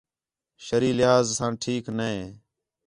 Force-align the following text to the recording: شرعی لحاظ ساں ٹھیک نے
شرعی 0.65 0.91
لحاظ 0.99 1.25
ساں 1.37 1.51
ٹھیک 1.61 1.85
نے 1.97 2.13